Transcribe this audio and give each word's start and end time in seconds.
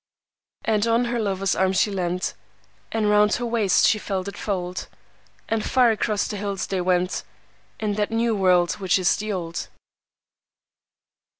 "And 0.65 0.87
on 0.87 1.05
her 1.05 1.19
lover's 1.19 1.55
arm 1.55 1.73
she 1.73 1.91
leant, 1.91 2.33
And 2.91 3.07
round 3.07 3.35
her 3.35 3.45
waist 3.45 3.85
she 3.85 3.99
felt 3.99 4.27
it 4.27 4.35
fold, 4.35 4.87
And 5.47 5.63
far 5.63 5.91
across 5.91 6.27
the 6.27 6.37
hills 6.37 6.65
they 6.65 6.81
went 6.81 7.21
In 7.79 7.93
that 7.93 8.09
new 8.09 8.35
world 8.35 8.71
which 8.79 8.97
is 8.97 9.15
the 9.17 9.31
old." 9.31 9.67